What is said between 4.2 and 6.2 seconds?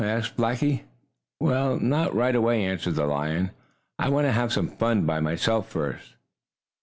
to have some fun by myself first."